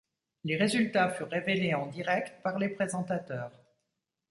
[0.45, 3.51] Les résultats furent révélés en direct par les présentateurs.